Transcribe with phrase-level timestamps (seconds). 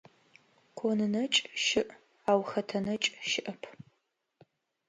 [0.77, 1.83] Кон нэкӀ щыӀ,
[2.31, 3.61] ау хэтэ нэкӀ щыӀэп.